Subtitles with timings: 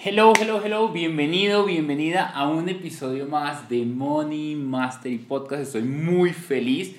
[0.00, 5.62] Hello, hello, hello, bienvenido, bienvenida a un episodio más de Money Mastery Podcast.
[5.62, 6.94] Estoy muy feliz.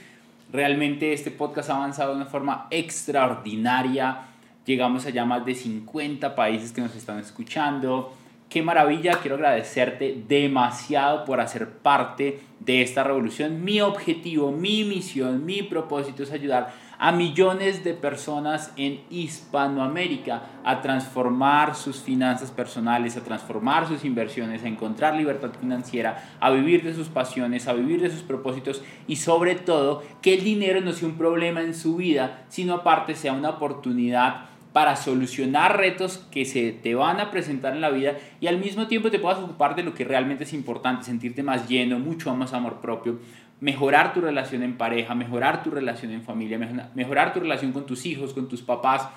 [0.52, 4.24] Realmente este podcast ha avanzado de una forma extraordinaria.
[4.66, 8.14] Llegamos a ya más de 50 países que nos están escuchando.
[8.50, 13.64] Qué maravilla, quiero agradecerte demasiado por hacer parte de esta revolución.
[13.64, 20.82] Mi objetivo, mi misión, mi propósito es ayudar a millones de personas en Hispanoamérica a
[20.82, 26.94] transformar sus finanzas personales, a transformar sus inversiones, a encontrar libertad financiera, a vivir de
[26.94, 31.08] sus pasiones, a vivir de sus propósitos y sobre todo que el dinero no sea
[31.08, 36.72] un problema en su vida, sino aparte sea una oportunidad para solucionar retos que se
[36.72, 39.84] te van a presentar en la vida y al mismo tiempo te puedas ocupar de
[39.84, 43.20] lo que realmente es importante, sentirte más lleno, mucho más amor propio,
[43.60, 46.58] mejorar tu relación en pareja, mejorar tu relación en familia,
[46.96, 49.10] mejorar tu relación con tus hijos, con tus papás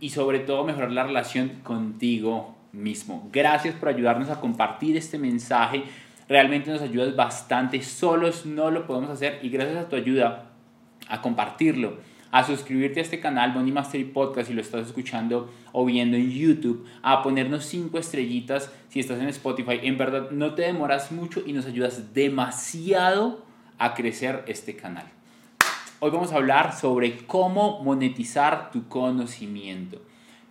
[0.00, 3.28] y sobre todo mejorar la relación contigo mismo.
[3.32, 5.84] Gracias por ayudarnos a compartir este mensaje.
[6.28, 7.82] Realmente nos ayudas bastante.
[7.82, 10.50] Solos no lo podemos hacer y gracias a tu ayuda
[11.08, 11.98] a compartirlo
[12.34, 16.32] a suscribirte a este canal Money Mastery Podcast si lo estás escuchando o viendo en
[16.32, 19.78] YouTube, a ponernos cinco estrellitas si estás en Spotify.
[19.84, 23.44] En verdad no te demoras mucho y nos ayudas demasiado
[23.78, 25.06] a crecer este canal.
[26.00, 30.02] Hoy vamos a hablar sobre cómo monetizar tu conocimiento.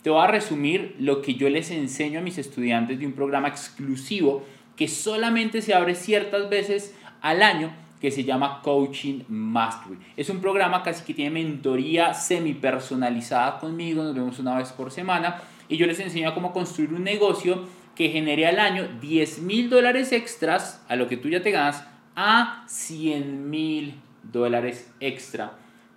[0.02, 3.48] Te voy a resumir lo que yo les enseño a mis estudiantes de un programa
[3.48, 4.44] exclusivo
[4.76, 9.98] que solamente se abre ciertas veces al año que se llama Coaching Mastery.
[10.16, 14.90] Es un programa casi que tiene mentoría semi personalizada conmigo, nos vemos una vez por
[14.90, 19.70] semana y yo les enseño cómo construir un negocio que genere al año 10 mil
[19.70, 21.84] dólares extras a lo que tú ya te ganas
[22.16, 25.52] a 100 mil dólares extra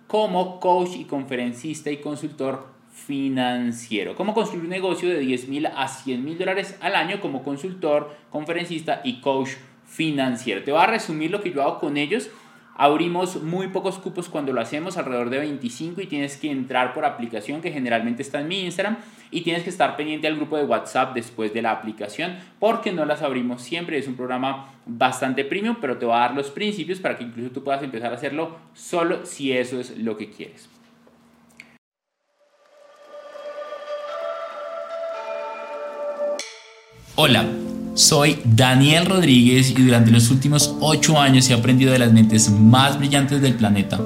[0.06, 4.16] como coach y conferencista y consultor financiero.
[4.16, 8.16] Cómo construir un negocio de 10 mil a 100 mil dólares al año como consultor,
[8.30, 9.50] conferencista y coach
[9.86, 10.64] financiero.
[10.64, 12.30] Te voy a resumir lo que yo hago con ellos.
[12.80, 17.04] Abrimos muy pocos cupos cuando lo hacemos, alrededor de 25 y tienes que entrar por
[17.04, 18.98] aplicación que generalmente está en mi Instagram
[19.32, 23.04] y tienes que estar pendiente al grupo de WhatsApp después de la aplicación porque no
[23.04, 23.98] las abrimos siempre.
[23.98, 27.50] Es un programa bastante premium, pero te voy a dar los principios para que incluso
[27.50, 30.70] tú puedas empezar a hacerlo solo si eso es lo que quieres.
[37.16, 37.44] Hola.
[37.98, 42.96] Soy Daniel Rodríguez y durante los últimos 8 años he aprendido de las mentes más
[42.96, 43.98] brillantes del planeta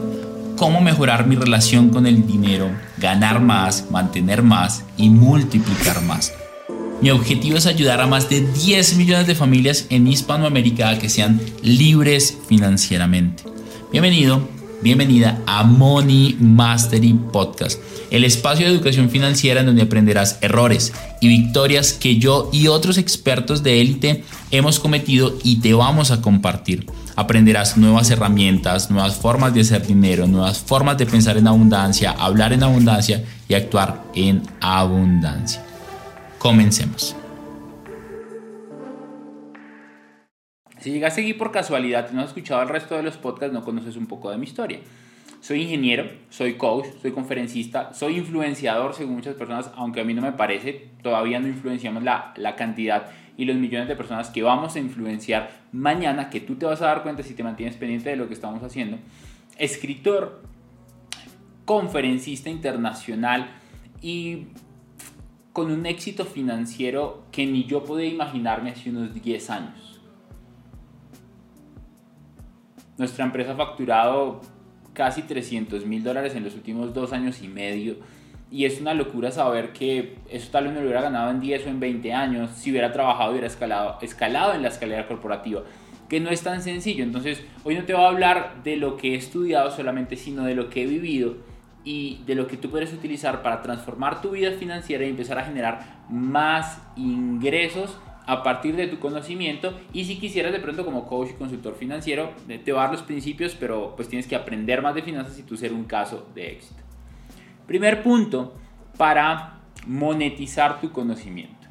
[0.57, 6.33] cómo mejorar mi relación con el dinero, ganar más, mantener más y multiplicar más.
[7.03, 11.11] Mi objetivo es ayudar a más de 10 millones de familias en Hispanoamérica a que
[11.11, 13.43] sean libres financieramente.
[13.91, 14.49] Bienvenido
[14.83, 21.29] Bienvenida a Money Mastery Podcast, el espacio de educación financiera en donde aprenderás errores y
[21.29, 26.87] victorias que yo y otros expertos de élite hemos cometido y te vamos a compartir.
[27.15, 32.53] Aprenderás nuevas herramientas, nuevas formas de hacer dinero, nuevas formas de pensar en abundancia, hablar
[32.53, 35.63] en abundancia y actuar en abundancia.
[36.41, 37.15] Comencemos.
[40.83, 43.63] Si llegaste aquí por casualidad y no has escuchado el resto de los podcasts, no
[43.63, 44.81] conoces un poco de mi historia.
[45.41, 50.23] Soy ingeniero, soy coach, soy conferencista, soy influenciador según muchas personas, aunque a mí no
[50.23, 54.75] me parece, todavía no influenciamos la, la cantidad y los millones de personas que vamos
[54.75, 58.17] a influenciar mañana, que tú te vas a dar cuenta si te mantienes pendiente de
[58.17, 58.99] lo que estamos haciendo.
[59.59, 60.43] Escritor,
[61.65, 63.53] conferencista internacional
[64.01, 64.47] y
[65.53, 69.92] con un éxito financiero que ni yo podía imaginarme hace unos 10 años.
[72.99, 74.41] Nuestra empresa ha facturado
[74.93, 77.97] casi 300 mil dólares en los últimos dos años y medio.
[78.51, 81.67] Y es una locura saber que eso tal vez no lo hubiera ganado en 10
[81.67, 85.63] o en 20 años si hubiera trabajado y hubiera escalado, escalado en la escalera corporativa,
[86.09, 87.03] que no es tan sencillo.
[87.03, 90.55] Entonces, hoy no te voy a hablar de lo que he estudiado solamente, sino de
[90.55, 91.37] lo que he vivido
[91.83, 95.45] y de lo que tú puedes utilizar para transformar tu vida financiera y empezar a
[95.45, 101.31] generar más ingresos a partir de tu conocimiento y si quisieras de pronto como coach
[101.31, 104.83] y consultor financiero, eh, te va a dar los principios, pero pues tienes que aprender
[104.83, 106.81] más de finanzas y tú ser un caso de éxito.
[107.67, 108.55] Primer punto
[108.97, 111.69] para monetizar tu conocimiento.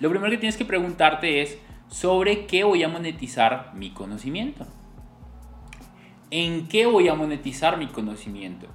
[0.00, 1.58] Lo primero que tienes que preguntarte es
[1.88, 4.66] sobre qué voy a monetizar mi conocimiento.
[6.30, 8.68] ¿En qué voy a monetizar mi conocimiento?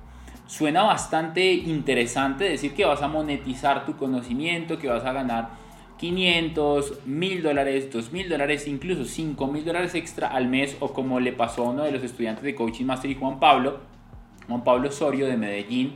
[0.54, 5.50] Suena bastante interesante decir que vas a monetizar tu conocimiento, que vas a ganar
[5.98, 11.66] 500, 1000 dólares, 2000 dólares, incluso 5000 dólares extra al mes o como le pasó
[11.66, 13.80] a uno de los estudiantes de Coaching Master y Juan Pablo,
[14.48, 15.94] Juan Pablo Osorio de Medellín,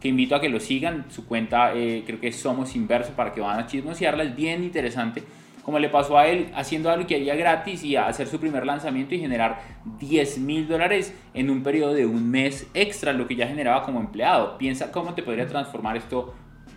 [0.00, 1.06] que invito a que lo sigan.
[1.08, 4.62] Su cuenta eh, creo que es Somos Inverso para que van a chismosearla, es bien
[4.62, 5.24] interesante.
[5.68, 9.14] Como le pasó a él haciendo algo que haría gratis y hacer su primer lanzamiento
[9.14, 9.60] y generar
[10.00, 14.00] 10 mil dólares en un periodo de un mes extra, lo que ya generaba como
[14.00, 14.56] empleado.
[14.56, 16.34] Piensa cómo te podría transformar esto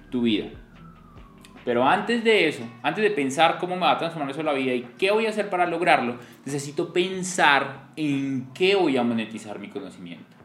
[0.09, 0.47] tu vida.
[1.63, 4.73] Pero antes de eso, antes de pensar cómo me va a transformar eso la vida
[4.73, 9.69] y qué voy a hacer para lograrlo, necesito pensar en qué voy a monetizar mi
[9.69, 10.35] conocimiento.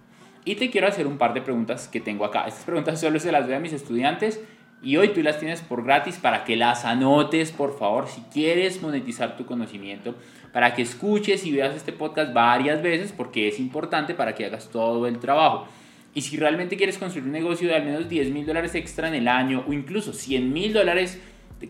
[0.44, 2.44] Y te quiero hacer un par de preguntas que tengo acá.
[2.46, 4.40] Estas preguntas solo se las doy a mis estudiantes
[4.86, 8.80] y hoy tú las tienes por gratis para que las anotes, por favor, si quieres
[8.80, 10.14] monetizar tu conocimiento,
[10.52, 14.70] para que escuches y veas este podcast varias veces porque es importante para que hagas
[14.70, 15.66] todo el trabajo.
[16.14, 19.14] Y si realmente quieres construir un negocio de al menos 10 mil dólares extra en
[19.14, 21.20] el año o incluso 100 mil dólares,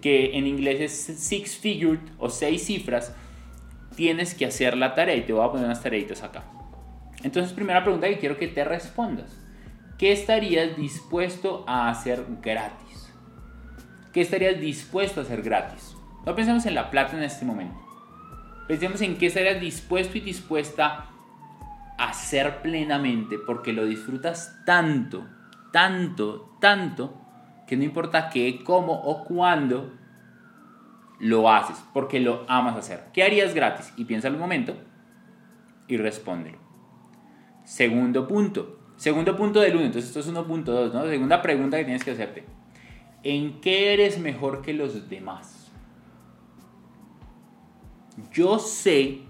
[0.03, 3.15] que en inglés es six figure o seis cifras,
[3.97, 6.45] tienes que hacer la tarea y te voy a poner unas tareitas acá.
[7.23, 9.35] Entonces, primera pregunta que quiero que te respondas.
[9.97, 12.86] ¿Qué estarías dispuesto a hacer gratis?
[14.17, 15.95] ¿Qué estarías dispuesto a hacer gratis?
[16.25, 17.79] No pensemos en la plata en este momento.
[18.67, 21.05] Pensemos en qué estarías dispuesto y dispuesta
[21.99, 25.27] hacer plenamente porque lo disfrutas tanto,
[25.71, 27.13] tanto, tanto,
[27.67, 29.93] que no importa qué, cómo o cuándo
[31.21, 33.09] lo haces, porque lo amas hacer.
[33.13, 33.93] ¿Qué harías gratis?
[33.99, 34.79] Y piensa un momento
[35.89, 36.57] y respóndelo.
[37.65, 38.79] Segundo punto.
[38.97, 41.05] Segundo punto del 1, entonces esto es 1.2, ¿no?
[41.05, 42.56] Segunda pregunta que tienes que hacerte.
[43.29, 45.73] ¿En qué eres mejor que los demás?
[48.33, 49.23] Yo sé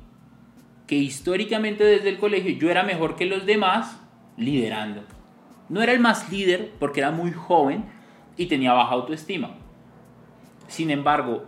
[0.86, 3.98] que históricamente desde el colegio yo era mejor que los demás
[4.36, 5.00] liderando.
[5.70, 7.86] No era el más líder porque era muy joven
[8.36, 9.54] y tenía baja autoestima.
[10.68, 11.46] Sin embargo,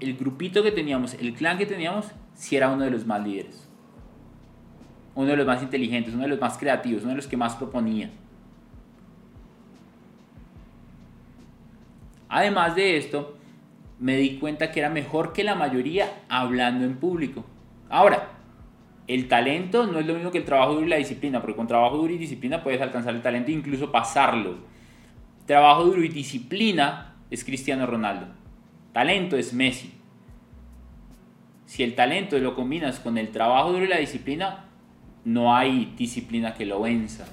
[0.00, 3.68] el grupito que teníamos, el clan que teníamos, sí era uno de los más líderes.
[5.14, 7.54] Uno de los más inteligentes, uno de los más creativos, uno de los que más
[7.54, 8.10] proponía.
[12.28, 13.36] Además de esto,
[13.98, 17.44] me di cuenta que era mejor que la mayoría hablando en público.
[17.88, 18.30] Ahora,
[19.06, 21.66] el talento no es lo mismo que el trabajo duro y la disciplina, porque con
[21.66, 24.56] trabajo duro y disciplina puedes alcanzar el talento e incluso pasarlo.
[25.46, 28.26] Trabajo duro y disciplina es Cristiano Ronaldo.
[28.92, 29.92] Talento es Messi.
[31.66, 34.64] Si el talento lo combinas con el trabajo duro y la disciplina,
[35.24, 37.26] no hay disciplina que lo venza.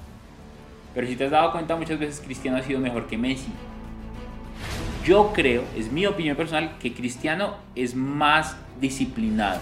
[0.94, 3.52] Pero si te has dado cuenta, muchas veces Cristiano ha sido mejor que Messi.
[5.06, 9.60] Yo creo, es mi opinión personal, que Cristiano es más disciplinado.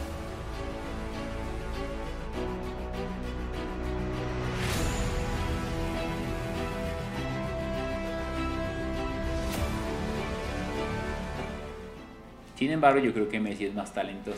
[12.56, 14.38] Sin embargo, yo creo que Messi es más talentoso.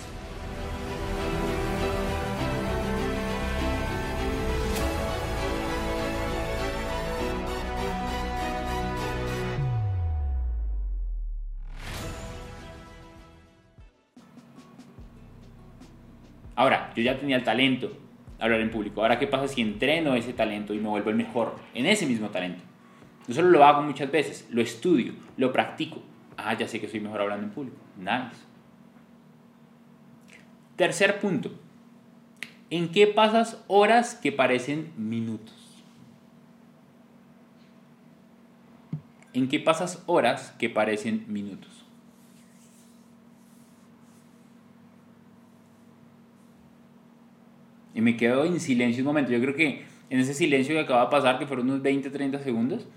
[17.03, 17.97] Ya tenía el talento
[18.39, 19.01] hablar en público.
[19.01, 22.29] Ahora, ¿qué pasa si entreno ese talento y me vuelvo el mejor en ese mismo
[22.29, 22.63] talento?
[23.27, 26.01] Yo solo lo hago muchas veces, lo estudio, lo practico,
[26.38, 27.77] Ah, ya sé que soy mejor hablando en público.
[27.97, 28.41] Nice.
[30.75, 31.51] Tercer punto.
[32.69, 35.83] ¿En qué pasas horas que parecen minutos?
[39.33, 41.85] ¿En qué pasas horas que parecen minutos?
[47.94, 49.31] Y me quedo en silencio un momento.
[49.31, 52.40] Yo creo que en ese silencio que acaba de pasar, que fueron unos 20, 30
[52.40, 52.88] segundos,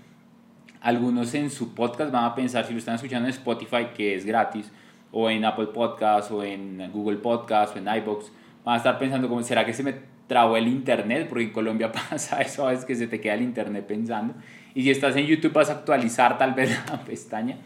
[0.81, 4.25] algunos en su podcast van a pensar, si lo están escuchando en Spotify, que es
[4.25, 4.71] gratis,
[5.11, 8.31] o en Apple Podcast, o en Google Podcast, o en iBox,
[8.63, 9.95] van a estar pensando como, ¿será que se me
[10.27, 11.27] trabó el internet?
[11.29, 14.33] Porque en Colombia pasa eso a veces que se te queda el internet pensando.
[14.75, 17.57] Y si estás en YouTube vas a actualizar tal vez la pestaña.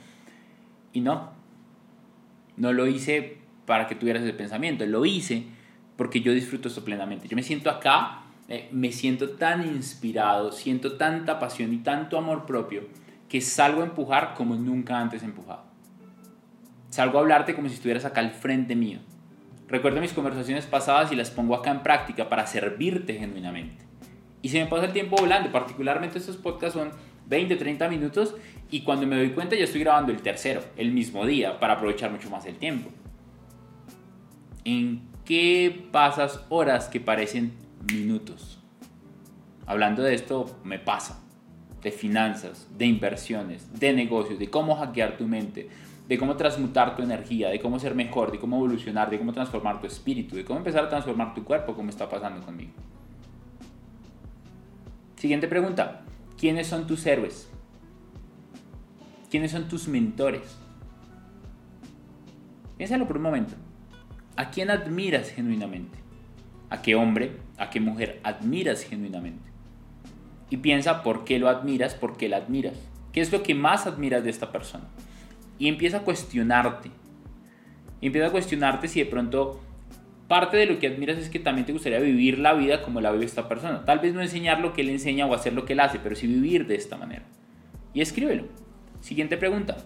[0.94, 1.32] Y no,
[2.58, 5.44] no lo hice para que tuvieras ese pensamiento, lo hice
[6.02, 7.28] porque yo disfruto esto plenamente.
[7.28, 12.48] Yo me siento acá, eh, me siento tan inspirado, siento tanta pasión y tanto amor
[12.48, 12.88] propio
[13.30, 15.62] que salgo a empujar como nunca antes he empujado.
[16.90, 18.98] Salgo a hablarte como si estuvieras acá al frente mío.
[19.68, 23.86] Recuerdo mis conversaciones pasadas y las pongo acá en práctica para servirte genuinamente.
[24.42, 26.90] Y se me pasa el tiempo volando, particularmente estos podcasts son
[27.28, 28.34] 20, 30 minutos
[28.72, 32.10] y cuando me doy cuenta ya estoy grabando el tercero, el mismo día, para aprovechar
[32.10, 32.90] mucho más el tiempo.
[34.66, 37.54] ¿En qué pasas horas que parecen
[37.90, 38.60] minutos?
[39.66, 41.24] Hablando de esto, me pasa
[41.82, 45.70] de finanzas, de inversiones, de negocios, de cómo hackear tu mente,
[46.10, 49.80] de cómo transmutar tu energía, de cómo ser mejor, de cómo evolucionar, de cómo transformar
[49.80, 52.74] tu espíritu, de cómo empezar a transformar tu cuerpo, como está pasando conmigo.
[55.16, 56.02] Siguiente pregunta.
[56.38, 57.50] ¿Quiénes son tus héroes?
[59.30, 60.58] ¿Quiénes son tus mentores?
[62.76, 63.56] Piénsalo por un momento.
[64.36, 65.98] ¿A quién admiras genuinamente?
[66.70, 69.50] ¿A qué hombre, a qué mujer admiras genuinamente?
[70.50, 72.78] Y piensa por qué lo admiras, por qué la admiras.
[73.12, 74.86] ¿Qué es lo que más admiras de esta persona?
[75.60, 76.92] Y empieza a cuestionarte.
[78.00, 79.62] Y empieza a cuestionarte si de pronto
[80.28, 83.12] parte de lo que admiras es que también te gustaría vivir la vida como la
[83.12, 83.84] vive esta persona.
[83.84, 86.16] Tal vez no enseñar lo que él enseña o hacer lo que él hace, pero
[86.16, 87.24] sí vivir de esta manera.
[87.94, 88.46] Y escríbelo.
[89.02, 89.78] Siguiente pregunta.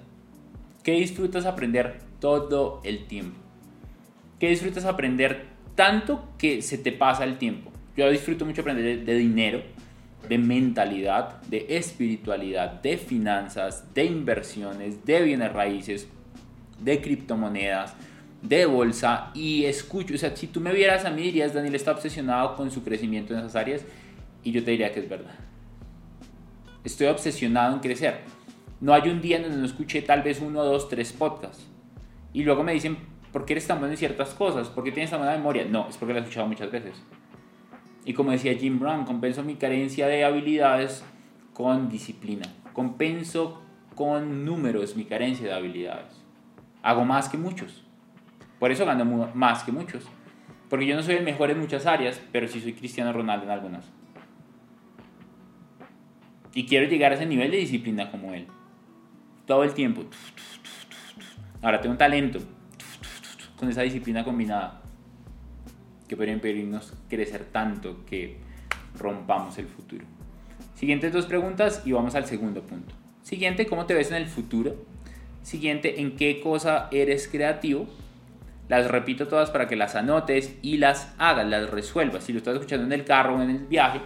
[0.83, 3.44] ¿Qué disfrutas aprender todo el tiempo?
[4.39, 7.71] ¿Qué disfrutas aprender tanto que se te pasa el tiempo?
[7.95, 9.61] Yo disfruto mucho aprender de, dinero,
[10.27, 16.09] de mentalidad, de espiritualidad, de finanzas, de inversiones, de bienes raíces,
[16.79, 17.95] de criptomonedas,
[18.41, 21.91] de bolsa y escucho, o sea, si tú me vieras a mí dirías, Daniel está
[21.91, 23.85] obsesionado con su crecimiento en esas áreas
[24.43, 25.35] y yo te diría que es verdad.
[26.83, 28.19] Estoy obsesionado en crecer.
[28.81, 31.65] No hay un día en donde no escuché tal vez uno, dos, tres podcasts.
[32.33, 32.97] Y luego me dicen,
[33.35, 34.69] ¿por qué eres tan bueno en ciertas cosas?
[34.69, 35.65] ¿Por qué tienes tan buena memoria?
[35.65, 37.03] No, es porque lo he escuchado muchas veces.
[38.05, 41.03] Y como decía Jim Brown, compenso mi carencia de habilidades
[41.53, 42.45] con disciplina.
[42.71, 43.61] Compenso
[43.93, 46.23] con números mi carencia de habilidades.
[46.81, 47.83] Hago más que muchos.
[48.57, 50.05] Por eso gano más que muchos.
[50.69, 53.51] Porque yo no soy el mejor en muchas áreas, pero sí soy Cristiano Ronaldo en
[53.51, 53.91] algunas.
[56.53, 58.47] Y quiero llegar a ese nivel de disciplina como él
[59.45, 60.05] todo el tiempo.
[61.61, 62.39] Ahora tengo un talento
[63.57, 64.81] con esa disciplina combinada
[66.07, 68.37] que puede impedirnos crecer tanto que
[68.97, 70.05] rompamos el futuro.
[70.75, 72.93] Siguientes dos preguntas y vamos al segundo punto.
[73.23, 74.75] Siguiente, ¿cómo te ves en el futuro?
[75.41, 77.87] Siguiente, ¿en qué cosa eres creativo?
[78.67, 82.23] Las repito todas para que las anotes y las hagas, las resuelvas.
[82.23, 84.01] Si lo estás escuchando en el carro o en el viaje,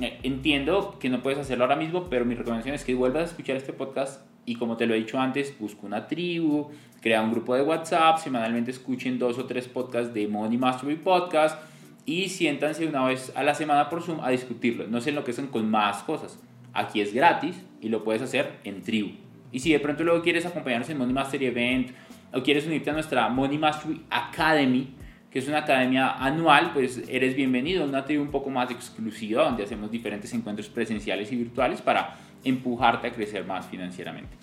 [0.00, 3.26] eh, entiendo que no puedes hacerlo ahora mismo, pero mi recomendación es que vuelvas a
[3.26, 7.32] escuchar este podcast y como te lo he dicho antes, busca una tribu, crea un
[7.32, 11.60] grupo de WhatsApp, semanalmente escuchen dos o tres podcasts de Money Mastery Podcast
[12.06, 14.86] y siéntanse una vez a la semana por Zoom a discutirlo.
[14.86, 16.38] No se enloquecen con más cosas.
[16.72, 19.10] Aquí es gratis y lo puedes hacer en tribu.
[19.50, 21.90] Y si de pronto luego quieres acompañarnos en Money Mastery Event
[22.32, 24.94] o quieres unirte a nuestra Money Mastery Academy,
[25.30, 29.42] que es una academia anual, pues eres bienvenido a una tribu un poco más exclusiva
[29.42, 32.16] donde hacemos diferentes encuentros presenciales y virtuales para
[32.48, 34.36] empujarte a crecer más financieramente.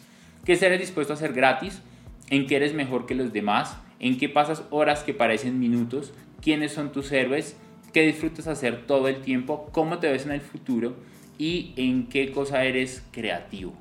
[0.46, 1.82] ¿Qué seres dispuesto a hacer gratis?
[2.30, 3.78] ¿En qué eres mejor que los demás?
[4.00, 6.14] ¿En qué pasas horas que parecen minutos?
[6.42, 7.58] ¿Quiénes son tus héroes?
[7.94, 9.70] ¿Qué disfrutas hacer todo el tiempo?
[9.72, 10.96] ¿Cómo te ves en el futuro?
[11.38, 13.74] ¿Y en qué cosa eres creativo?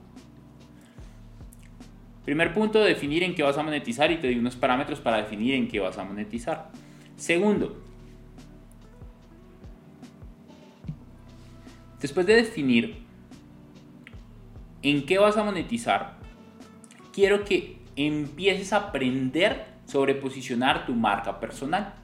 [2.25, 5.55] Primer punto, definir en qué vas a monetizar y te doy unos parámetros para definir
[5.55, 6.71] en qué vas a monetizar.
[7.17, 7.83] Segundo,
[12.01, 13.02] después de definir
[14.83, 16.15] en qué vas a monetizar,
[17.13, 21.95] quiero que empieces a aprender sobre posicionar tu marca personal.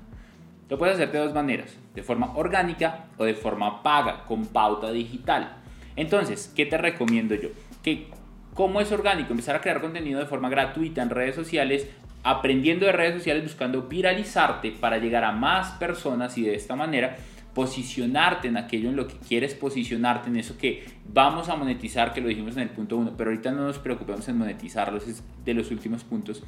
[0.69, 4.93] Lo puedes hacer de dos maneras, de forma orgánica o de forma paga, con pauta
[4.93, 5.57] digital.
[5.97, 7.49] Entonces, ¿qué te recomiendo yo?
[7.83, 8.09] Que
[8.55, 11.89] cómo es orgánico, empezar a crear contenido de forma gratuita en redes sociales,
[12.23, 17.17] aprendiendo de redes sociales, buscando viralizarte para llegar a más personas y de esta manera
[17.59, 22.21] posicionarte en aquello en lo que quieres posicionarte, en eso que vamos a monetizar, que
[22.21, 25.55] lo dijimos en el punto 1, pero ahorita no nos preocupemos en monetizarlo, es de
[25.55, 26.45] los últimos puntos.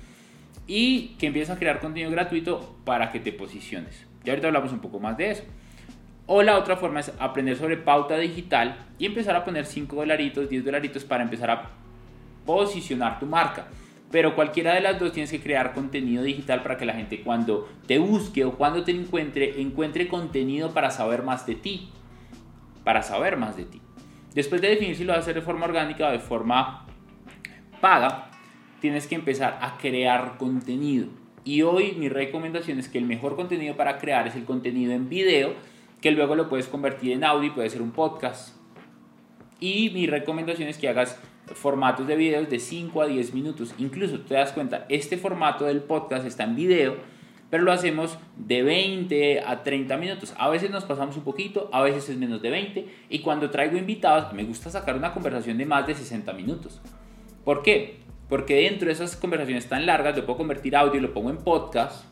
[0.68, 4.06] Y que empieces a crear contenido gratuito para que te posiciones.
[4.22, 5.42] Ya ahorita hablamos un poco más de eso.
[6.26, 10.48] O la otra forma es aprender sobre pauta digital y empezar a poner 5 dolaritos,
[10.48, 11.70] 10 dolaritos para empezar a
[12.46, 13.66] posicionar tu marca.
[14.10, 17.68] Pero cualquiera de las dos tienes que crear contenido digital para que la gente cuando
[17.86, 21.90] te busque o cuando te encuentre, encuentre contenido para saber más de ti.
[22.82, 23.80] Para saber más de ti.
[24.34, 26.86] Después de definir si lo vas a hacer de forma orgánica o de forma
[27.80, 28.30] paga,
[28.80, 31.08] tienes que empezar a crear contenido.
[31.44, 35.08] Y hoy mi recomendación es que el mejor contenido para crear es el contenido en
[35.08, 35.54] video,
[36.00, 38.56] que luego lo puedes convertir en audio y puede ser un podcast.
[39.58, 41.20] Y mi recomendación es que hagas
[41.54, 43.74] formatos de videos de 5 a 10 minutos.
[43.78, 46.96] Incluso te das cuenta, este formato del podcast está en video,
[47.50, 50.34] pero lo hacemos de 20 a 30 minutos.
[50.38, 52.86] A veces nos pasamos un poquito, a veces es menos de 20.
[53.08, 56.80] Y cuando traigo invitados, me gusta sacar una conversación de más de 60 minutos.
[57.44, 57.98] ¿Por qué?
[58.28, 62.04] Porque dentro de esas conversaciones tan largas, lo puedo convertir audio, lo pongo en podcast,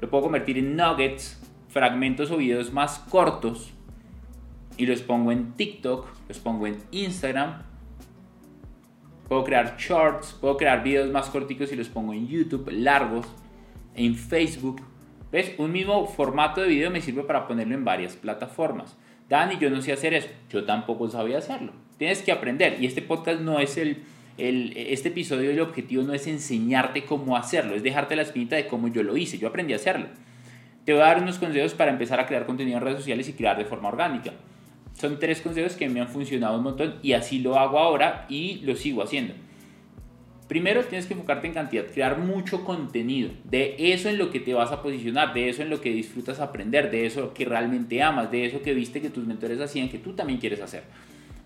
[0.00, 3.72] lo puedo convertir en nuggets, fragmentos o videos más cortos
[4.76, 7.62] y los pongo en TikTok, los pongo en Instagram
[9.28, 13.26] Puedo crear shorts, puedo crear videos más corticos y los pongo en YouTube, largos,
[13.94, 14.82] en Facebook.
[15.32, 15.52] ¿Ves?
[15.58, 18.96] Un mismo formato de video me sirve para ponerlo en varias plataformas.
[19.28, 20.28] Dani, yo no sé hacer eso.
[20.48, 21.72] Yo tampoco sabía hacerlo.
[21.98, 22.76] Tienes que aprender.
[22.80, 24.04] Y este podcast no es el,
[24.38, 28.66] el, este episodio el objetivo no es enseñarte cómo hacerlo, es dejarte la espinita de
[28.66, 30.06] cómo yo lo hice, yo aprendí a hacerlo.
[30.84, 33.32] Te voy a dar unos consejos para empezar a crear contenido en redes sociales y
[33.32, 34.32] crear de forma orgánica.
[34.98, 38.60] Son tres consejos que me han funcionado un montón y así lo hago ahora y
[38.64, 39.34] lo sigo haciendo.
[40.48, 44.54] Primero tienes que enfocarte en cantidad, crear mucho contenido, de eso en lo que te
[44.54, 48.30] vas a posicionar, de eso en lo que disfrutas aprender, de eso que realmente amas,
[48.30, 50.84] de eso que viste que tus mentores hacían, que tú también quieres hacer.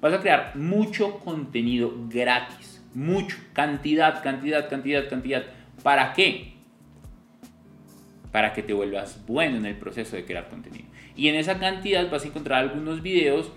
[0.02, 5.44] Vas a crear mucho contenido gratis, mucho, cantidad, cantidad, cantidad, cantidad.
[5.82, 6.52] ¿Para qué?
[8.30, 10.84] Para que te vuelvas bueno en el proceso de crear contenido.
[11.20, 13.52] Y en esa cantidad vas a encontrar algunos videos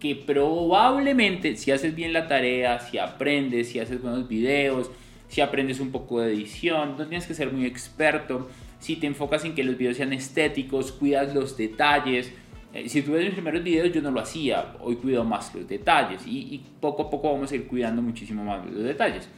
[0.00, 4.90] que probablemente si haces bien la tarea, si aprendes, si haces buenos videos,
[5.28, 8.48] si aprendes un poco de edición, no tienes que ser muy experto,
[8.78, 12.32] si te enfocas en que los videos sean estéticos, cuidas los detalles.
[12.72, 15.68] Eh, si tú ves mis primeros videos yo no lo hacía, hoy cuido más los
[15.68, 19.28] detalles y, y poco a poco vamos a ir cuidando muchísimo más los detalles.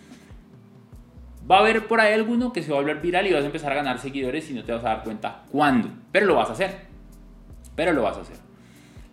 [1.50, 3.46] Va a haber por ahí alguno que se va a volver viral y vas a
[3.46, 6.50] empezar a ganar seguidores y no te vas a dar cuenta cuándo, pero lo vas
[6.50, 6.87] a hacer,
[7.78, 8.36] pero lo vas a hacer.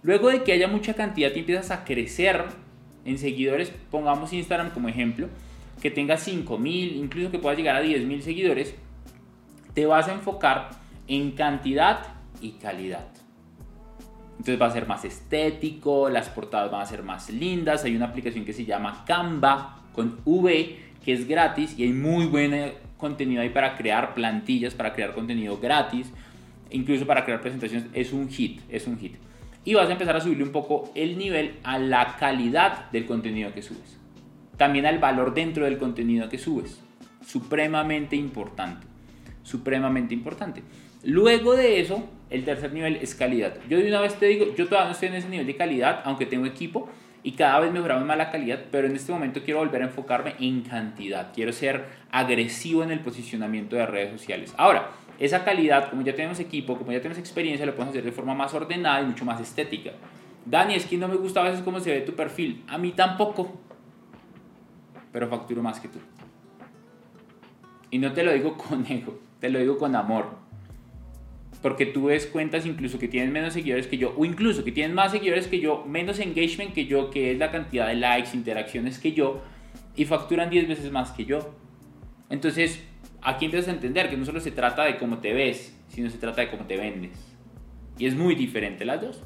[0.02, 2.46] Luego de que haya mucha cantidad y empiezas a crecer
[3.06, 5.28] en seguidores, pongamos Instagram como ejemplo,
[5.84, 8.74] que tengas 5000, incluso que puedas llegar a 10000 seguidores,
[9.76, 10.72] te vas a enfocar
[11.08, 12.08] en cantidad
[12.42, 13.06] y calidad.
[14.40, 17.84] Entonces va a ser más estético, las portadas van a ser más lindas.
[17.84, 22.26] Hay una aplicación que se llama Canva con V, que es gratis y hay muy
[22.26, 26.12] buen contenido ahí para crear plantillas, para crear contenido gratis,
[26.72, 27.88] incluso para crear presentaciones.
[27.94, 29.16] Es un hit, es un hit
[29.66, 33.52] y vas a empezar a subirle un poco el nivel a la calidad del contenido
[33.54, 33.98] que subes.
[34.58, 36.80] También al valor dentro del contenido que subes.
[37.26, 38.86] Supremamente importante.
[39.44, 40.62] Supremamente importante.
[41.04, 43.56] Luego de eso, el tercer nivel es calidad.
[43.68, 46.02] Yo de una vez te digo, yo todavía no estoy en ese nivel de calidad,
[46.06, 46.88] aunque tengo equipo
[47.24, 50.36] y cada vez mejoramos más la calidad, pero en este momento quiero volver a enfocarme
[50.40, 51.34] en cantidad.
[51.34, 54.54] Quiero ser agresivo en el posicionamiento de redes sociales.
[54.58, 58.12] Ahora, esa calidad, como ya tenemos equipo, como ya tenemos experiencia, lo podemos hacer de
[58.12, 59.92] forma más ordenada y mucho más estética.
[60.46, 62.64] Dani, es que no me gusta a veces cómo se ve tu perfil.
[62.68, 63.60] A mí tampoco.
[65.12, 66.00] Pero facturo más que tú.
[67.90, 70.44] Y no te lo digo con ego, te lo digo con amor.
[71.62, 74.94] Porque tú ves cuentas incluso que tienen menos seguidores que yo, o incluso que tienen
[74.94, 79.00] más seguidores que yo, menos engagement que yo, que es la cantidad de likes, interacciones
[79.00, 79.42] que yo,
[79.96, 81.56] y facturan 10 veces más que yo.
[82.30, 82.84] Entonces,
[83.26, 86.18] aquí empiezas a entender que no solo se trata de cómo te ves, sino se
[86.18, 87.12] trata de cómo te vendes.
[87.98, 89.24] Y es muy diferente las dos.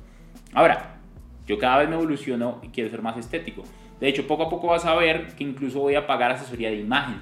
[0.54, 1.00] Ahora,
[1.46, 3.64] yo cada vez me evoluciono y quiero ser más estético.
[4.00, 6.78] De hecho, poco a poco vas a ver que incluso voy a pagar asesoría de
[6.78, 7.20] imagen.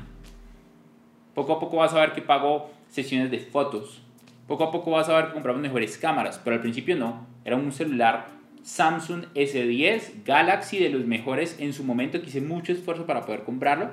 [1.33, 4.03] Poco a poco vas a ver que pago sesiones de fotos.
[4.47, 7.25] Poco a poco vas a ver que compramos mejores cámaras, pero al principio no.
[7.43, 8.27] Era un celular
[8.61, 13.43] Samsung S10 Galaxy de los mejores en su momento, que hice mucho esfuerzo para poder
[13.43, 13.89] comprarlo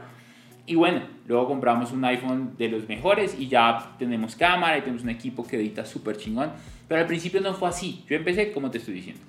[0.67, 5.03] y bueno, luego compramos un iPhone de los mejores y ya tenemos cámara y tenemos
[5.03, 6.53] un equipo que edita súper chingón.
[6.89, 8.03] Pero al principio no fue así.
[8.09, 9.23] Yo empecé como te estoy diciendo.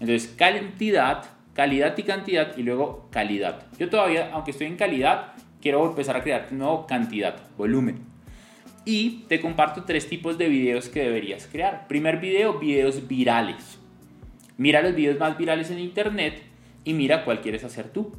[0.00, 3.66] Entonces, cantidad, calidad y cantidad y luego calidad.
[3.78, 7.98] Yo todavía, aunque estoy en calidad, quiero empezar a crear nuevo cantidad, volumen.
[8.86, 11.86] Y te comparto tres tipos de videos que deberías crear.
[11.86, 13.78] Primer video, videos virales.
[14.56, 16.42] Mira los videos más virales en internet
[16.84, 18.12] y mira cuál quieres hacer tú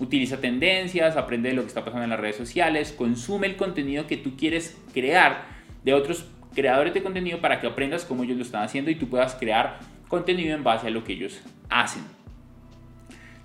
[0.00, 4.06] utiliza tendencias, aprende de lo que está pasando en las redes sociales, consume el contenido
[4.06, 5.44] que tú quieres crear
[5.84, 9.08] de otros creadores de contenido para que aprendas cómo ellos lo están haciendo y tú
[9.08, 12.02] puedas crear contenido en base a lo que ellos hacen.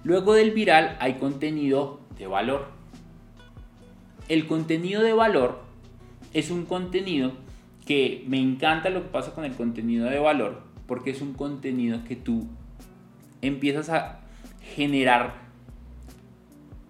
[0.04, 2.70] Luego del viral hay contenido de valor.
[4.28, 5.64] El contenido de valor
[6.34, 7.34] es un contenido
[7.86, 12.04] que me encanta lo que pasa con el contenido de valor porque es un contenido
[12.04, 12.48] que tú
[13.42, 14.22] empiezas a
[14.76, 15.45] generar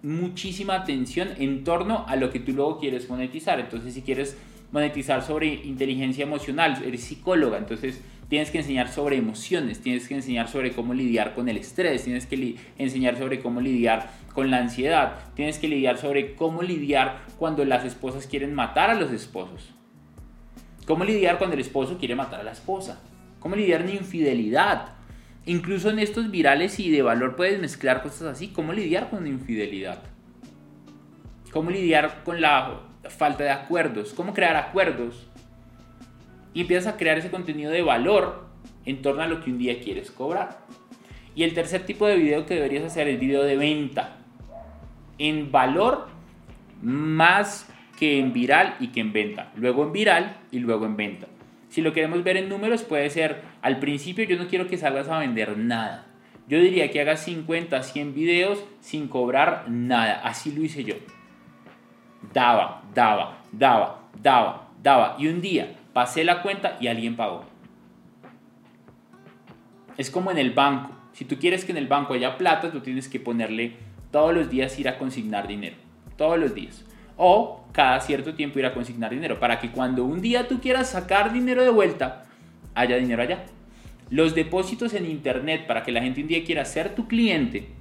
[0.06, 3.58] muchísima atención en torno a lo que tú luego quieres monetizar.
[3.58, 4.36] Entonces, si quieres
[4.70, 10.48] monetizar sobre inteligencia emocional, eres psicóloga, entonces tienes que enseñar sobre emociones, tienes que enseñar
[10.48, 15.16] sobre cómo lidiar con el estrés, tienes que enseñar sobre cómo lidiar con la ansiedad,
[15.34, 19.70] tienes que lidiar sobre cómo lidiar cuando las esposas quieren matar a los esposos,
[20.86, 23.00] cómo lidiar cuando el esposo quiere matar a la esposa,
[23.40, 24.95] cómo lidiar en infidelidad,
[25.46, 28.48] Incluso en estos virales y de valor puedes mezclar cosas así.
[28.48, 30.02] ¿Cómo lidiar con infidelidad?
[31.52, 34.12] ¿Cómo lidiar con la falta de acuerdos?
[34.12, 35.28] ¿Cómo crear acuerdos?
[36.52, 38.44] Y empiezas a crear ese contenido de valor
[38.84, 40.58] en torno a lo que un día quieres cobrar.
[41.36, 44.16] Y el tercer tipo de video que deberías hacer es video de venta.
[45.18, 46.08] En valor
[46.82, 49.52] más que en viral y que en venta.
[49.54, 51.28] Luego en viral y luego en venta.
[51.76, 55.10] Si lo queremos ver en números, puede ser al principio yo no quiero que salgas
[55.10, 56.06] a vender nada.
[56.48, 60.22] Yo diría que hagas 50, 100 videos sin cobrar nada.
[60.24, 60.94] Así lo hice yo.
[62.32, 65.16] Daba, daba, daba, daba, daba.
[65.18, 67.44] Y un día pasé la cuenta y alguien pagó.
[69.98, 70.92] Es como en el banco.
[71.12, 73.76] Si tú quieres que en el banco haya plata, tú tienes que ponerle
[74.10, 75.76] todos los días ir a consignar dinero.
[76.16, 76.86] Todos los días.
[77.16, 79.38] O cada cierto tiempo ir a consignar dinero.
[79.40, 82.24] Para que cuando un día tú quieras sacar dinero de vuelta,
[82.74, 83.44] haya dinero allá.
[84.10, 87.76] Los depósitos en Internet para que la gente un día quiera ser tu cliente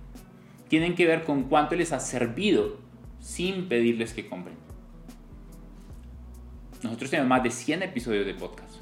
[0.67, 2.77] tienen que ver con cuánto les has servido
[3.19, 4.55] sin pedirles que compren.
[6.83, 8.81] Nosotros tenemos más de 100 episodios de podcast.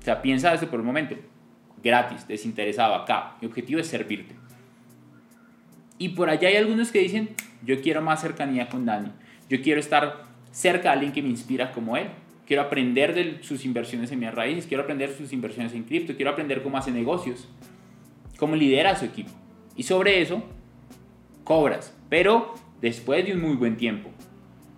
[0.00, 1.14] O sea, piensa eso por un momento.
[1.82, 3.36] Gratis, desinteresado, acá.
[3.40, 4.34] Mi objetivo es servirte.
[6.00, 7.28] Y por allá hay algunos que dicen,
[7.62, 9.10] yo quiero más cercanía con Dani.
[9.50, 12.06] Yo quiero estar cerca de alguien que me inspira como él.
[12.46, 14.66] Quiero aprender de sus inversiones en mis raíces.
[14.66, 16.16] Quiero aprender sus inversiones en cripto.
[16.16, 17.46] Quiero aprender cómo hace negocios.
[18.38, 19.30] Cómo lidera a su equipo.
[19.76, 20.42] Y sobre eso,
[21.44, 21.94] cobras.
[22.08, 24.08] Pero después de un muy buen tiempo.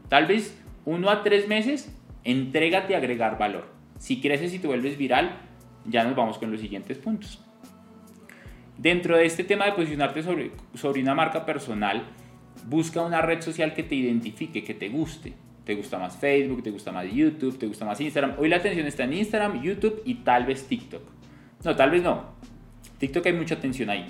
[0.08, 3.68] Tal vez uno a tres meses, entrégate a agregar valor.
[4.00, 5.38] Si creces y te vuelves viral,
[5.84, 7.41] ya nos vamos con los siguientes puntos.
[8.78, 12.04] Dentro de este tema de posicionarte sobre, sobre una marca personal,
[12.66, 15.34] busca una red social que te identifique, que te guste.
[15.64, 18.34] Te gusta más Facebook, te gusta más YouTube, te gusta más Instagram.
[18.38, 21.02] Hoy la atención está en Instagram, YouTube y tal vez TikTok.
[21.64, 22.32] No, tal vez no.
[22.98, 24.06] TikTok hay mucha atención ahí.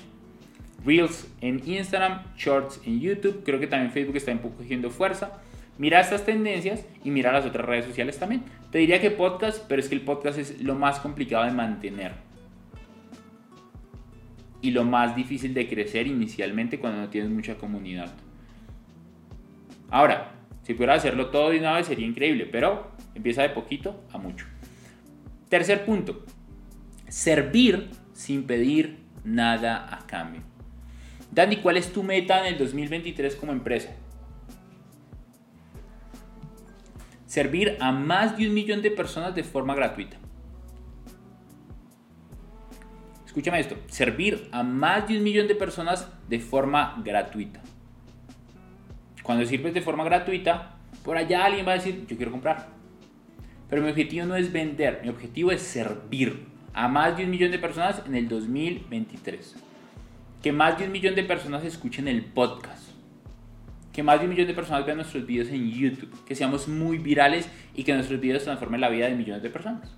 [0.85, 3.43] Reels en Instagram, Shorts en YouTube.
[3.45, 5.41] Creo que también Facebook está cogiendo fuerza.
[5.77, 8.43] Mira estas tendencias y mira las otras redes sociales también.
[8.71, 12.13] Te diría que podcast, pero es que el podcast es lo más complicado de mantener.
[14.63, 18.11] Y lo más difícil de crecer inicialmente cuando no tienes mucha comunidad.
[19.91, 24.17] Ahora, si pudiera hacerlo todo de una vez sería increíble, pero empieza de poquito a
[24.17, 24.47] mucho.
[25.51, 26.25] Tercer punto,
[27.09, 30.41] servir sin pedir nada a cambio.
[31.31, 33.91] Dani, ¿cuál es tu meta en el 2023 como empresa?
[37.33, 40.19] servir a más de un millón de personas de forma gratuita.
[43.33, 47.63] Escúchame esto, servir a más de un millón de personas de forma gratuita.
[49.23, 52.69] Cuando sirves de forma gratuita, por allá alguien va a decir, yo quiero comprar.
[53.71, 57.51] Pero mi objetivo no es vender, mi objetivo es servir a más de un millón
[57.51, 59.57] de personas en el 2023.
[60.43, 62.91] Que más de un millón de personas escuchen el podcast
[63.95, 66.99] que más de un millón de personas vean nuestros videos en YouTube, que seamos muy
[66.99, 69.91] virales y que nuestros videos transformen la vida de millones de personas.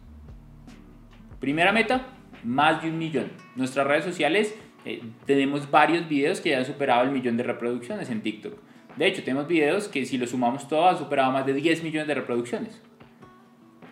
[1.38, 2.09] Primera meta,
[2.45, 3.31] más de un millón.
[3.57, 4.55] Nuestras redes sociales
[4.85, 8.59] eh, tenemos varios videos que ya han superado el millón de reproducciones en TikTok.
[8.97, 12.07] De hecho, tenemos videos que si los sumamos todos han superado más de 10 millones
[12.07, 12.81] de reproducciones.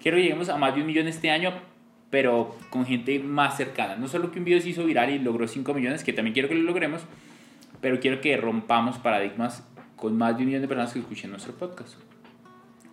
[0.00, 1.52] Quiero que lleguemos a más de un millón este año,
[2.10, 3.96] pero con gente más cercana.
[3.96, 6.48] No solo que un video se hizo viral y logró 5 millones, que también quiero
[6.48, 7.02] que lo logremos,
[7.80, 11.54] pero quiero que rompamos paradigmas con más de un millón de personas que escuchen nuestro
[11.54, 11.94] podcast.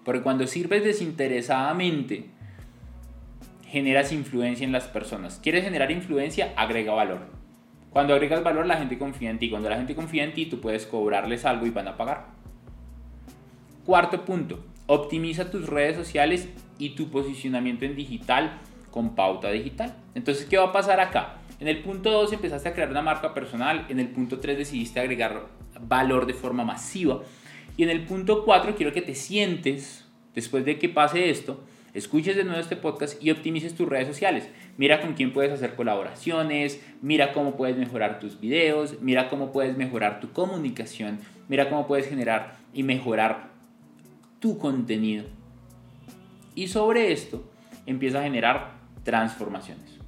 [0.04, 2.30] Porque cuando sirves desinteresadamente,
[3.69, 5.39] generas influencia en las personas.
[5.41, 6.53] ¿Quieres generar influencia?
[6.55, 7.27] Agrega valor.
[7.91, 9.49] Cuando agregas valor, la gente confía en ti.
[9.49, 12.27] Cuando la gente confía en ti, tú puedes cobrarles algo y van a pagar.
[13.86, 18.60] Cuarto punto, optimiza tus redes sociales y tu posicionamiento en digital
[18.91, 19.95] con pauta digital.
[20.15, 21.38] Entonces, ¿qué va a pasar acá?
[21.60, 24.99] En el punto 2 empezaste a crear una marca personal, en el punto 3 decidiste
[24.99, 25.47] agregar
[25.82, 27.21] valor de forma masiva.
[27.77, 32.36] Y en el punto 4 quiero que te sientes, después de que pase esto, escuches
[32.36, 34.49] de nuevo este podcast y optimices tus redes sociales.
[34.78, 39.78] Mira con quién puedes hacer colaboraciones, mira cómo puedes mejorar tus videos, mira cómo puedes
[39.78, 43.49] mejorar tu comunicación, mira cómo puedes generar y mejorar
[44.39, 45.25] tu contenido.
[46.56, 47.49] Y sobre esto
[47.86, 48.73] empieza a generar
[49.04, 49.99] transformaciones.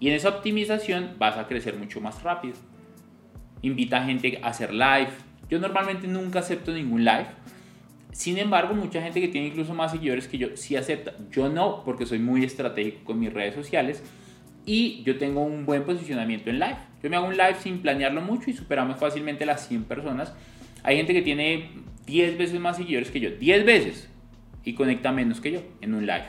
[0.00, 2.56] Y en esa optimización vas a crecer mucho más rápido
[3.62, 5.10] invita a gente a hacer live.
[5.48, 7.26] Yo normalmente nunca acepto ningún live.
[8.12, 11.14] Sin embargo, mucha gente que tiene incluso más seguidores que yo sí acepta.
[11.30, 14.02] Yo no, porque soy muy estratégico con mis redes sociales
[14.66, 16.76] y yo tengo un buen posicionamiento en live.
[17.02, 20.32] Yo me hago un live sin planearlo mucho y superamos fácilmente las 100 personas.
[20.82, 21.70] Hay gente que tiene
[22.06, 24.08] 10 veces más seguidores que yo, 10 veces,
[24.64, 26.26] y conecta menos que yo en un live.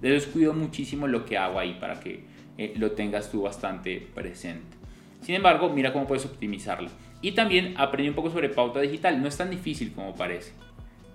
[0.00, 2.24] De eso cuido muchísimo lo que hago ahí para que
[2.58, 4.76] eh, lo tengas tú bastante presente.
[5.20, 6.90] Sin embargo, mira cómo puedes optimizarla.
[7.22, 9.22] Y también aprende un poco sobre pauta digital.
[9.22, 10.52] No es tan difícil como parece.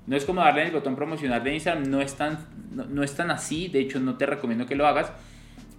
[0.07, 1.89] No es como darle el botón promocionar de Instagram.
[1.89, 2.39] No es tan,
[2.71, 3.67] no, tan así.
[3.67, 5.11] De hecho, no te recomiendo que lo hagas.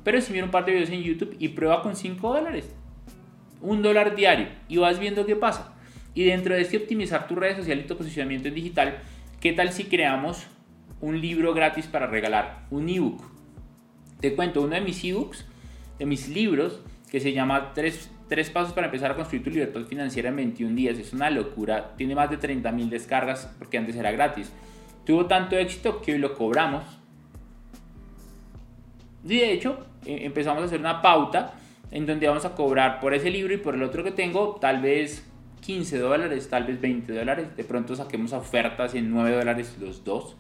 [0.05, 2.75] Pero si mira un par de videos en YouTube y prueba con 5 dólares.
[3.61, 4.49] Un dólar diario.
[4.69, 5.75] Y vas viendo qué pasa.
[6.15, 8.99] Y dentro de este optimizar tu redes sociales y tu posicionamiento en digital,
[9.41, 10.47] ¿qué tal si creamos
[11.01, 12.67] un libro gratis para regalar?
[12.71, 13.23] Un ebook
[14.21, 15.47] Te cuento uno de mis ebooks,
[15.99, 19.83] de mis libros, que se llama Tres, tres pasos para empezar a construir tu libertad
[19.83, 20.99] financiera en 21 días.
[20.99, 24.53] Es una locura, tiene más de 30 mil descargas porque antes era gratis.
[25.05, 26.85] Tuvo tanto éxito que hoy lo cobramos.
[29.25, 31.55] Y de hecho, eh, empezamos a hacer una pauta
[31.91, 34.83] en donde vamos a cobrar por ese libro y por el otro que tengo, tal
[34.83, 35.27] vez
[35.63, 37.57] 15 dólares, tal vez 20 dólares.
[37.57, 40.37] De pronto saquemos ofertas en 9 dólares los dos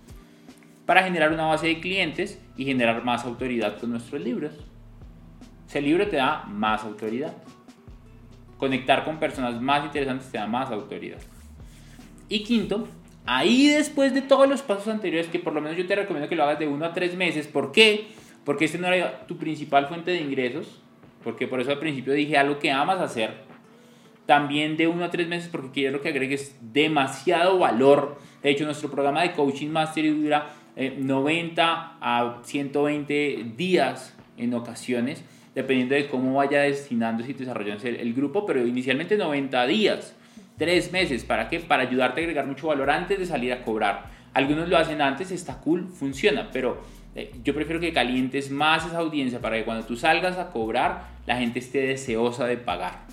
[0.86, 4.52] para generar una base de clientes y generar más autoridad con nuestros libros.
[5.68, 7.34] Ese libro te da más autoridad.
[8.58, 11.18] Conectar con personas más interesantes te da más autoridad.
[12.28, 12.86] Y quinto,
[13.24, 16.36] ahí después de todos los pasos anteriores, que por lo menos yo te recomiendo que
[16.36, 17.46] lo hagas de 1 a 3 meses.
[17.46, 18.08] ¿Por qué?
[18.44, 20.82] Porque este no era tu principal fuente de ingresos.
[21.22, 23.34] Porque por eso al principio dije algo que amas hacer.
[24.26, 28.18] También de 1 a 3 meses porque quiero que agregues demasiado valor.
[28.42, 35.24] De hecho, nuestro programa de Coaching Mastery dura 90 eh, a 120 días en ocasiones
[35.54, 40.14] dependiendo de cómo vaya destinándose y desarrollándose el, grupo, pero inicialmente 90 días,
[40.58, 41.60] 3 meses, ¿para qué?
[41.60, 44.06] Para ayudarte a agregar mucho valor antes de salir a cobrar.
[44.34, 46.80] Algunos lo hacen antes, está cool, funciona, pero
[47.14, 51.08] eh, yo prefiero que calientes más esa audiencia para que cuando tú salgas a cobrar,
[51.26, 53.06] la gente esté deseosa de pagar.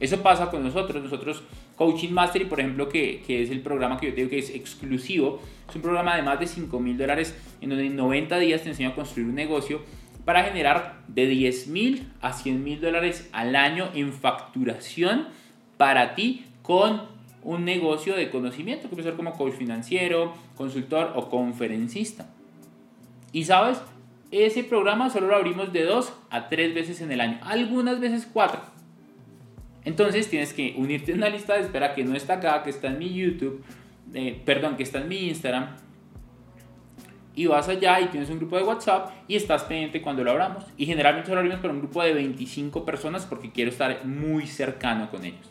[0.00, 1.02] Eso pasa con nosotros.
[1.02, 1.42] Nosotros,
[1.76, 4.50] Coaching Mastery, por ejemplo, que, que, es el programa que yo te digo que es
[4.50, 8.62] exclusivo, es un programa de más de 5 mil dólares en donde en 90 días
[8.62, 9.80] te enseño a construir un negocio
[10.24, 15.28] para generar de 10 mil a 100 mil dólares al año en facturación
[15.76, 17.02] para ti con
[17.42, 22.26] un negocio de conocimiento, que puede ser como coach financiero, consultor o conferencista.
[23.32, 23.82] Y sabes,
[24.30, 28.26] ese programa solo lo abrimos de dos a tres veces en el año, algunas veces
[28.32, 28.60] cuatro.
[29.84, 32.88] Entonces tienes que unirte a una lista de espera que no está acá, que está
[32.88, 33.62] en mi YouTube,
[34.14, 35.76] eh, perdón, que está en mi Instagram,
[37.36, 40.64] y vas allá y tienes un grupo de WhatsApp y estás pendiente cuando lo abramos.
[40.76, 45.10] Y generalmente lo abrimos para un grupo de 25 personas porque quiero estar muy cercano
[45.10, 45.50] con ellos.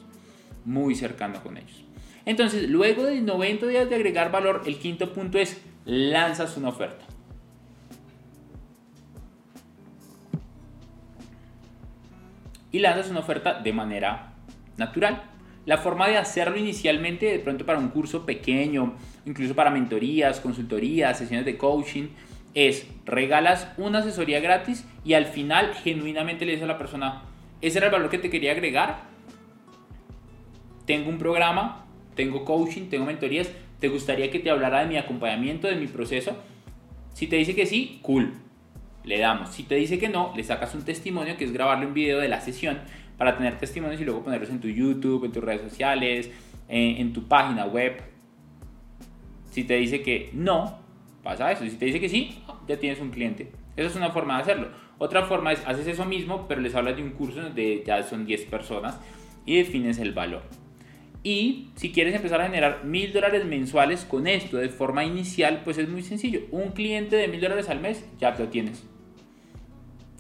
[0.66, 1.84] Muy cercano con ellos.
[2.26, 7.04] Entonces, luego de 90 días de agregar valor, el quinto punto es lanzas una oferta.
[12.72, 14.34] Y lanzas una oferta de manera
[14.78, 15.33] natural.
[15.66, 18.96] La forma de hacerlo inicialmente, de pronto para un curso pequeño,
[19.26, 22.08] incluso para mentorías, consultorías, sesiones de coaching,
[22.54, 27.24] es regalas una asesoría gratis y al final genuinamente le dices a la persona,
[27.62, 29.04] ese era el valor que te quería agregar.
[30.86, 33.50] Tengo un programa, tengo coaching, tengo mentorías,
[33.80, 36.36] ¿te gustaría que te hablara de mi acompañamiento, de mi proceso?
[37.14, 38.34] Si te dice que sí, cool,
[39.06, 39.52] le damos.
[39.52, 42.28] Si te dice que no, le sacas un testimonio que es grabarle un video de
[42.28, 42.80] la sesión
[43.24, 46.30] para tener testimonios y luego ponerlos en tu YouTube, en tus redes sociales,
[46.68, 48.02] en, en tu página web,
[49.50, 50.78] si te dice que no,
[51.24, 51.64] pasa eso.
[51.64, 53.50] Si te dice que sí, ya tienes un cliente.
[53.78, 54.68] Esa es una forma de hacerlo.
[54.98, 58.26] Otra forma es, haces eso mismo, pero les hablas de un curso donde ya son
[58.26, 59.00] 10 personas
[59.46, 60.44] y defines el valor.
[61.24, 65.78] Y si quieres empezar a generar mil dólares mensuales con esto de forma inicial, pues
[65.78, 66.42] es muy sencillo.
[66.52, 68.86] Un cliente de mil dólares al mes, ya lo tienes.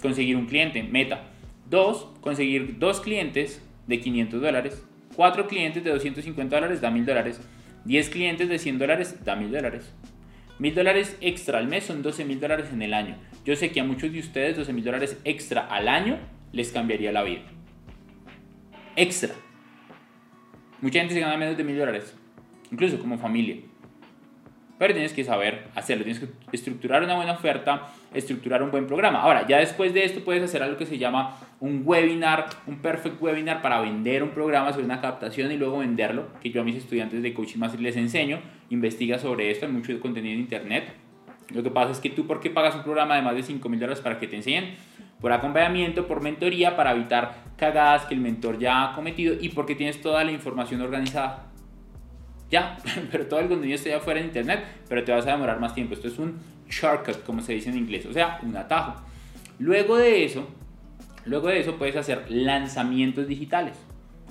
[0.02, 1.33] Conseguir un cliente, meta.
[1.74, 4.86] Dos, conseguir dos clientes de 500 dólares.
[5.16, 7.42] Cuatro clientes de 250 dólares da mil dólares.
[7.86, 9.92] 10 clientes de 100 dólares da 1000 dólares.
[10.60, 13.18] 1000 dólares extra al mes son 12 mil dólares en el año.
[13.44, 16.20] Yo sé que a muchos de ustedes 12 mil dólares extra al año
[16.52, 17.42] les cambiaría la vida.
[18.96, 19.34] Extra.
[20.80, 22.16] Mucha gente se gana menos de mil dólares,
[22.72, 23.56] incluso como familia.
[24.92, 29.22] Tienes que saber hacerlo, tienes que estructurar una buena oferta, estructurar un buen programa.
[29.22, 33.22] Ahora, ya después de esto puedes hacer algo que se llama un webinar, un perfect
[33.22, 36.76] webinar para vender un programa sobre una captación y luego venderlo, que yo a mis
[36.76, 40.94] estudiantes de Coaching Master les enseño, investiga sobre esto, hay mucho contenido en internet.
[41.54, 43.70] Lo que pasa es que tú, ¿por qué pagas un programa de más de 5
[43.70, 44.76] mil dólares para que te enseñen?
[45.22, 49.76] Por acompañamiento, por mentoría, para evitar cagadas que el mentor ya ha cometido y porque
[49.76, 51.53] tienes toda la información organizada
[52.54, 52.78] ya,
[53.12, 55.74] pero todo el contenido está ya fuera en internet, pero te vas a demorar más
[55.74, 55.96] tiempo.
[55.96, 56.40] Esto es un
[56.70, 59.02] shortcut, como se dice en inglés, o sea, un atajo.
[59.58, 60.48] Luego de eso,
[61.26, 63.76] luego de eso puedes hacer lanzamientos digitales.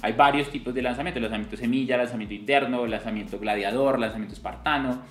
[0.03, 5.03] Hay varios tipos de lanzamiento, lanzamiento semilla, lanzamiento interno, lanzamiento gladiador, lanzamiento espartano,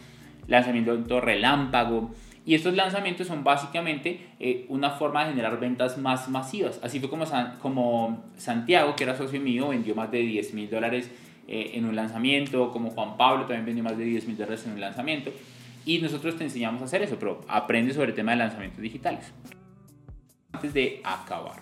[0.48, 2.12] lanzamiento relámpago.
[2.46, 6.80] Y estos lanzamientos son básicamente eh, una forma de generar ventas más masivas.
[6.82, 7.26] Así fue como,
[7.62, 11.12] como Santiago, que era socio mío, vendió más de 10 mil dólares
[11.54, 14.72] eh, en un lanzamiento, como Juan Pablo también vendió más de 10 mil dólares en
[14.72, 15.34] un lanzamiento.
[15.86, 19.34] Y nosotros te enseñamos a hacer eso, pero aprende sobre el tema de lanzamientos digitales.
[20.54, 21.60] Antes de acabar.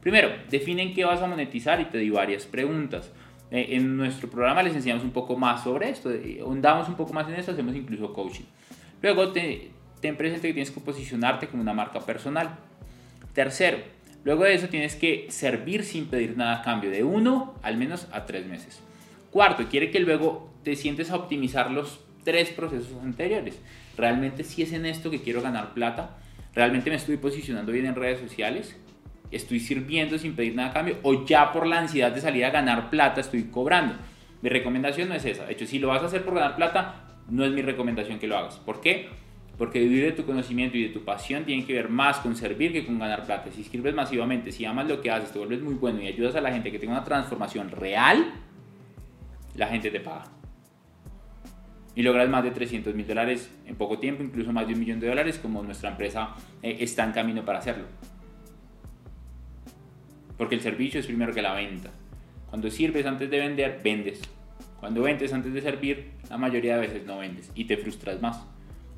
[0.00, 3.10] Primero, definen qué vas a monetizar y te di varias preguntas.
[3.50, 7.12] Eh, en nuestro programa les enseñamos un poco más sobre esto, eh, ahondamos un poco
[7.12, 8.44] más en esto, hacemos incluso coaching.
[9.02, 12.56] Luego te, ten presente que tienes que posicionarte como una marca personal.
[13.32, 13.78] Tercero,
[14.22, 18.06] luego de eso tienes que servir sin pedir nada a cambio, de uno al menos
[18.12, 18.82] a tres meses.
[19.36, 23.60] Cuarto, quiere que luego te sientes a optimizar los tres procesos anteriores.
[23.94, 26.16] Realmente si es en esto que quiero ganar plata,
[26.54, 28.80] realmente me estoy posicionando bien en redes sociales,
[29.30, 32.88] estoy sirviendo sin pedir nada cambio o ya por la ansiedad de salir a ganar
[32.88, 33.96] plata estoy cobrando.
[34.40, 35.44] Mi recomendación no es esa.
[35.44, 38.28] De hecho, si lo vas a hacer por ganar plata, no es mi recomendación que
[38.28, 38.56] lo hagas.
[38.56, 39.10] ¿Por qué?
[39.58, 42.72] Porque vivir de tu conocimiento y de tu pasión tiene que ver más con servir
[42.72, 43.50] que con ganar plata.
[43.52, 46.40] Si escribes masivamente, si amas lo que haces, te vuelves muy bueno y ayudas a
[46.40, 48.32] la gente que tenga una transformación real,
[49.56, 50.24] la gente te paga.
[51.94, 55.00] Y logras más de 300 mil dólares en poco tiempo, incluso más de un millón
[55.00, 57.86] de dólares, como nuestra empresa eh, está en camino para hacerlo.
[60.36, 61.90] Porque el servicio es primero que la venta.
[62.50, 64.20] Cuando sirves antes de vender, vendes.
[64.78, 68.44] Cuando vendes antes de servir, la mayoría de veces no vendes y te frustras más.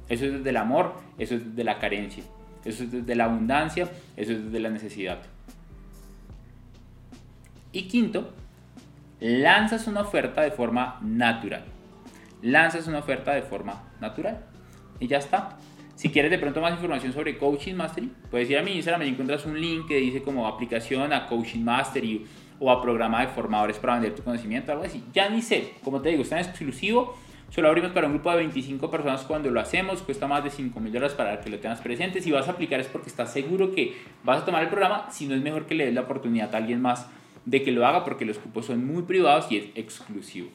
[0.08, 2.24] Eso es desde el amor, eso es desde la carencia,
[2.64, 5.20] eso es desde la abundancia, eso es desde la necesidad.
[7.72, 8.32] Y quinto,
[9.20, 11.64] lanzas una oferta de forma natural.
[12.42, 14.44] Lanzas una oferta de forma natural.
[15.00, 15.57] Y ya está.
[15.94, 19.09] Si quieres de pronto más información sobre Coaching Mastery, puedes ir a mi Instagram y
[19.09, 22.24] encuentras un link que dice como aplicación a Coaching Mastery
[22.61, 25.02] o a programa de formadores para vender tu conocimiento, algo así.
[25.12, 27.16] Ya ni sé, como te digo, está en exclusivo.
[27.50, 30.02] Solo abrimos para un grupo de 25 personas cuando lo hacemos.
[30.02, 32.20] Cuesta más de 5 mil dólares para que lo tengas presente.
[32.20, 35.11] Si vas a aplicar es porque estás seguro que vas a tomar el programa.
[35.11, 37.09] Si no es mejor que le des la oportunidad a alguien más
[37.48, 40.50] de que lo haga porque los cupos son muy privados y es exclusivo.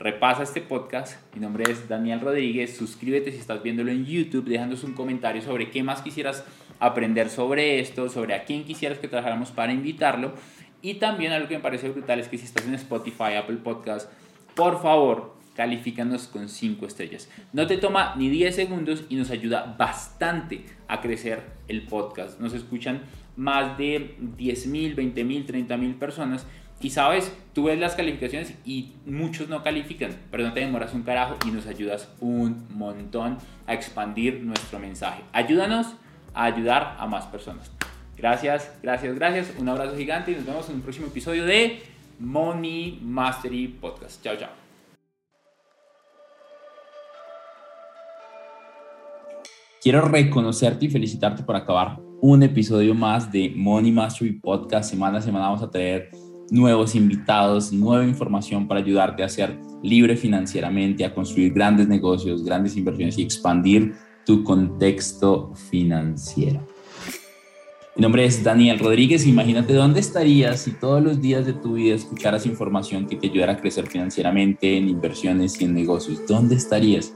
[0.00, 1.16] Repasa este podcast.
[1.32, 2.76] Mi nombre es Daniel Rodríguez.
[2.76, 6.44] Suscríbete si estás viéndolo en YouTube, dejándonos un comentario sobre qué más quisieras
[6.80, 10.32] aprender sobre esto, sobre a quién quisieras que trabajáramos para invitarlo.
[10.82, 14.10] Y también algo que me parece brutal es que si estás en Spotify, Apple Podcast,
[14.56, 17.28] por favor, califícanos con 5 estrellas.
[17.52, 22.40] No te toma ni 10 segundos y nos ayuda bastante a crecer el podcast.
[22.40, 23.02] Nos escuchan
[23.36, 26.46] más de 10.000, 20.000, 30.000 personas.
[26.80, 31.02] Y sabes, tú ves las calificaciones y muchos no califican, pero no te demoras un
[31.02, 35.22] carajo y nos ayudas un montón a expandir nuestro mensaje.
[35.32, 35.94] Ayúdanos
[36.34, 37.70] a ayudar a más personas.
[38.16, 39.54] Gracias, gracias, gracias.
[39.58, 41.82] Un abrazo gigante y nos vemos en un próximo episodio de
[42.18, 44.22] Money Mastery Podcast.
[44.22, 44.63] Chao, chao.
[49.84, 54.88] Quiero reconocerte y felicitarte por acabar un episodio más de Money Mastery Podcast.
[54.88, 56.08] Semana a semana vamos a traer
[56.50, 62.78] nuevos invitados, nueva información para ayudarte a ser libre financieramente, a construir grandes negocios, grandes
[62.78, 63.92] inversiones y expandir
[64.24, 66.66] tu contexto financiero.
[67.94, 69.26] Mi nombre es Daniel Rodríguez.
[69.26, 73.52] Imagínate dónde estarías si todos los días de tu vida escucharas información que te ayudara
[73.52, 76.22] a crecer financieramente en inversiones y en negocios.
[76.26, 77.14] ¿Dónde estarías?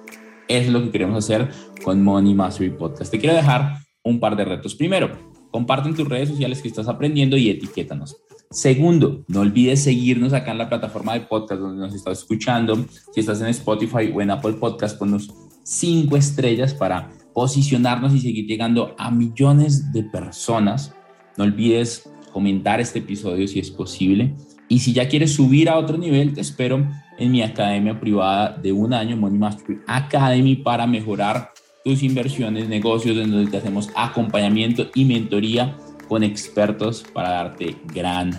[0.49, 1.51] Es lo que queremos hacer
[1.85, 3.11] con Money Mastery Podcast.
[3.11, 4.75] Te quiero dejar un par de retos.
[4.75, 5.11] Primero,
[5.51, 8.17] comparte en tus redes sociales que estás aprendiendo y etiquétanos.
[8.51, 12.83] Segundo, no olvides seguirnos acá en la plataforma de podcast donde nos estás escuchando.
[13.13, 15.29] Si estás en Spotify o en Apple Podcast, ponnos
[15.65, 20.95] cinco estrellas para posicionarnos y seguir llegando a millones de personas.
[21.37, 24.35] No olvides comentar este episodio si es posible.
[24.69, 26.87] Y si ya quieres subir a otro nivel, te espero
[27.19, 31.53] en mi academia privada de un año, Money Mastery Academy, para mejorar
[31.85, 35.77] tus inversiones, negocios, en donde te hacemos acompañamiento y mentoría
[36.09, 38.31] con expertos para darte gran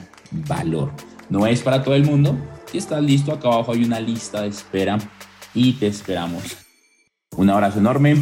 [0.48, 0.92] valor.
[1.30, 2.38] No es para todo el mundo.
[2.72, 4.98] Si estás listo, acá abajo hay una lista de espera
[5.54, 6.58] y te esperamos.
[7.36, 8.18] Un abrazo enorme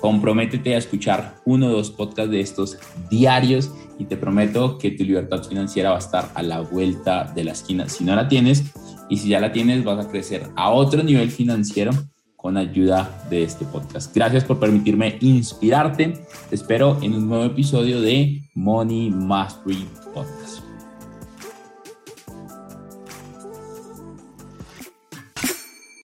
[0.00, 2.78] comprométete a escuchar uno o dos podcasts de estos
[3.10, 7.44] diarios y te prometo que tu libertad financiera va a estar a la vuelta de
[7.44, 7.88] la esquina.
[7.88, 8.64] Si no la tienes
[9.08, 11.90] y si ya la tienes, vas a crecer a otro nivel financiero
[12.36, 14.14] con ayuda de este podcast.
[14.14, 16.20] Gracias por permitirme inspirarte.
[16.48, 19.84] Te espero en un nuevo episodio de Money Mastery
[20.14, 20.57] Podcast.